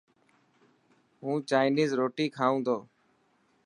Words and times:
هون 1.23 1.37
چائنيز 1.49 1.89
روٽي 1.99 2.25
کائون 2.37 2.59
تو. 2.65 2.77